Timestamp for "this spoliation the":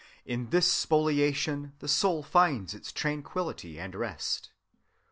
0.49-1.87